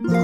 [0.00, 0.14] Hello,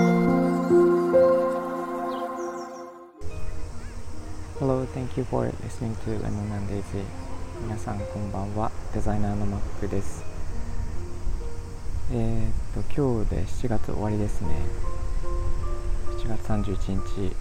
[4.95, 7.03] thank you for listening to Lemon and Daisy
[7.61, 8.71] 皆さんこんばんは。
[8.95, 10.23] デザイナーのマックです。
[12.13, 12.51] えー、
[12.81, 14.55] っと今日で7月終わりですね。
[16.19, 17.35] 7月31日。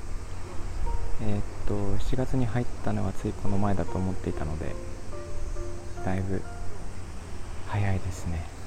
[1.21, 4.73] えー、っと7月に入ったのはついこの前だと思っていたので
[6.03, 6.41] だいぶ
[7.67, 8.62] 早いですね。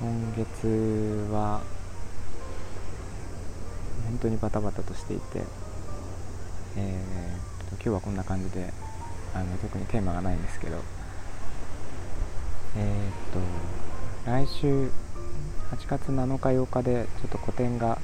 [0.00, 1.60] 今月は
[4.06, 5.42] 本当にバタバタとしていて、
[6.76, 8.72] えー、今日はこんな感じで
[9.34, 10.78] あの特にテーマがないんですけど
[12.76, 13.40] えー、と
[14.30, 14.90] 来週
[15.72, 17.98] 8月7日8日でちょっと個展が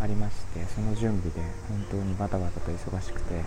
[0.00, 3.42] ありましてその準備で本当にバタバタと忙しくて、え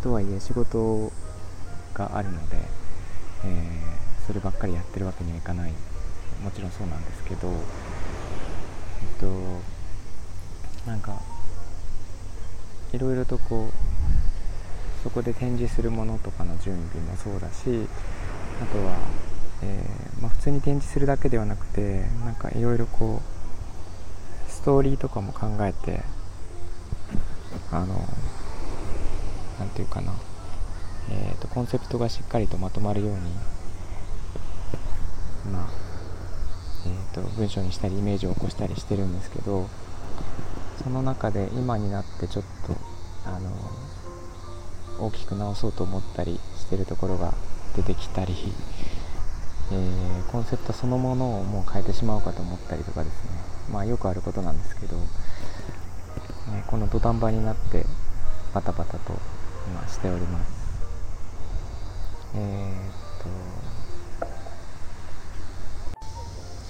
[0.00, 1.10] ー、とはいえ仕事
[1.94, 2.56] があるので、
[3.44, 3.95] えー、
[4.26, 5.72] そればっかりやってるわけにはいかない。
[6.42, 9.26] もちろんそうなんですけどえっと
[10.88, 11.20] なんか
[12.92, 17.88] いろいろとこうそこで展示するものとかの準備もそうだし
[18.62, 18.96] あとは、
[19.62, 23.20] えー、まあ、普通に展示するだけではなくてなんかいろいろこ
[24.48, 26.02] うストーリーとかも考えて
[27.70, 28.08] あの
[29.58, 30.12] 何て言うかな、
[31.10, 33.16] えーと、コンセプトがしっかりとまとまるように
[35.46, 35.86] まあ
[36.86, 39.68] えーと、文章にしたりイメージを起こしたりしてるんですけど
[40.82, 42.76] その中で今になってちょっと
[43.24, 43.50] あの
[45.00, 47.34] 大きく直そうと思ったりしてるところが
[47.74, 48.34] 出てきたり、
[49.72, 53.30] えー、コンセプトそのものをもう変えてしまおうかと思ったりとかですね。
[53.70, 55.04] まあよくあることなんですけど、ね、
[56.68, 57.84] この土壇場になって
[58.54, 59.12] バタバタと
[59.66, 60.52] 今しております。
[62.36, 63.75] えー、っと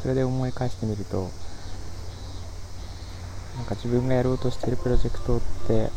[0.02, 1.30] それで思い返してみると
[3.56, 5.90] なんか自分がやろうとしてるプロジェクトって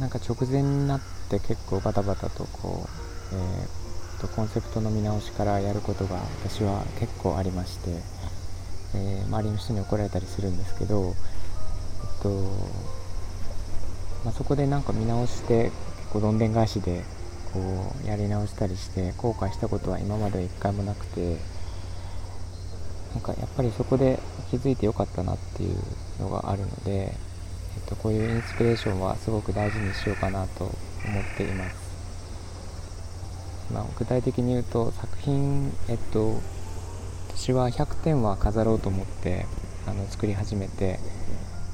[0.00, 2.86] なんか直前になって結構バタバタとこ
[3.32, 7.90] う、えー、とコンセプトの見直しからやることが私は結構ありまして、
[8.94, 12.28] えー、周りの人に怒られたりするんですけど、えっと
[14.24, 17.02] まあ、そこでなんか見直して結構どんでん返しで
[17.52, 17.60] こ
[18.04, 21.54] うやり直したりして後悔したことは今まで一回もなくて。
[23.14, 24.18] なんかやっぱりそこで
[24.50, 25.78] 気づいてよかったなっていう
[26.20, 27.14] のがあるので、え
[27.80, 30.74] っと、こういうインスピレーションはすごく大事にしようかなと思っ
[31.36, 31.76] ています、
[33.72, 36.40] まあ、具体的に言うと作品えっと
[37.28, 39.46] 私は100点は飾ろうと思って
[39.86, 40.98] あの作り始めて、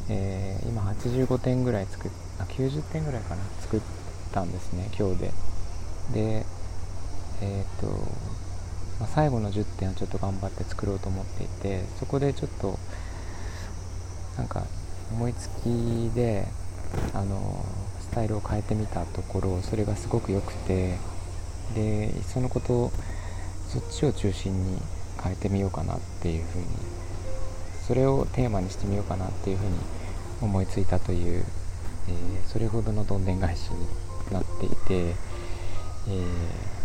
[0.09, 3.81] えー、今85点ぐらい作っあ90点ぐらいかな作っ
[4.33, 5.33] たんですね今日で。
[6.13, 6.47] で
[7.43, 7.87] えっ、と
[9.01, 12.79] まあ、最後の10点をちょっと頑張って作ろうと思っていてそこでちょっと
[14.37, 14.67] なんか
[15.11, 16.47] 思いつきで
[17.15, 17.65] あの
[18.01, 20.99] スタイルを変えてみたところそれがすごく良くて
[21.75, 22.93] でいっそのこと
[23.69, 24.79] そっちを中心に
[25.23, 26.67] 変えてみようかなっていうふうに
[27.87, 29.73] それをテーマにしてみようかなっていうふうに
[30.43, 31.45] 思いついたという、
[32.09, 33.87] えー、それほどのどんでん返しに
[34.33, 35.15] なっていて、
[36.09, 36.80] えー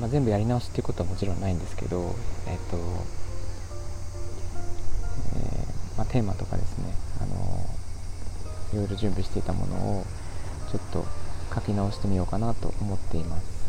[0.00, 2.14] まあ、全部やり直しっていうことはもちろんないんですけど、
[2.46, 2.76] えっ、と、
[5.36, 7.66] えー、まあ、テーマとかですね、あの
[8.72, 10.04] いろいろ準備していたものを
[10.70, 11.04] ちょっと
[11.54, 13.62] 書き直してみようかなと思っています。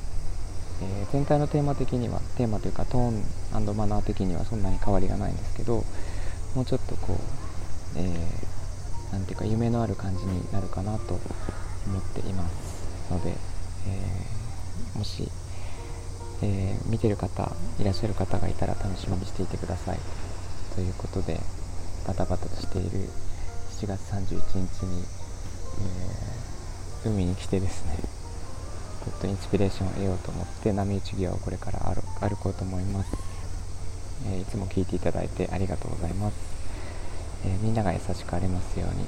[0.81, 3.23] えー、全体のテーマ的には、テーマというかトーン
[3.77, 5.83] マナー的にはそんなに変わりがないんですけど、
[6.55, 8.53] もうちょっとこう、えー、
[9.25, 11.19] ていうか夢のある感じになるかなと
[11.87, 15.29] 思っていますので、えー、もし
[16.43, 19.99] えー、見てる方いらっしゃる方がいたら楽しみにしていてください
[20.75, 21.39] ということで
[22.05, 23.07] バタバタとしている
[23.79, 25.03] 7月31日に、
[27.05, 27.97] えー、海に来てですね
[29.05, 33.17] ちょっとインスピレーションを得ようと思って波打ち際をこれから歩こうと思います、
[34.27, 36.35] えー、いつも聞いていただいてありがとうございます、
[37.45, 39.05] えみんなが優しくありますように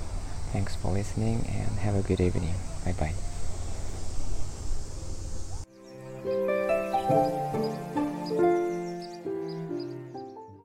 [0.56, 2.56] Thanks for listening and have a good evening.
[2.86, 3.13] Bye bye.
[7.07, 7.44] 嗯。